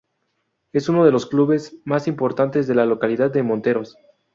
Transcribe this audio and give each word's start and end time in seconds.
Es 0.73 0.89
uno 0.89 1.05
de 1.05 1.11
los 1.11 1.27
clubes 1.27 1.75
más 1.85 2.07
importantes 2.07 2.65
de 2.65 2.73
la 2.73 2.87
localidad 2.87 3.29
de 3.29 3.43
Monteros. 3.43 3.99